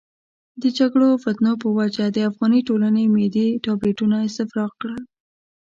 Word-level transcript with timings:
د 0.61 0.63
جګړو 0.77 1.05
او 1.13 1.17
فتنو 1.23 1.53
په 1.63 1.67
وجه 1.79 2.05
د 2.09 2.17
افغاني 2.29 2.61
ټولنې 2.67 3.03
معدې 3.15 3.47
ټابلیتونه 3.65 4.15
استفراق 4.27 4.71
کړل. 4.81 5.03